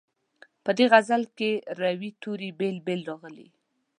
په 0.63 0.71
دې 0.77 0.85
غزل 0.91 1.23
کې 1.37 1.51
روي 1.81 2.11
توري 2.21 2.49
بېل 2.59 2.77
بېل 2.85 3.01
راغلي. 3.09 3.47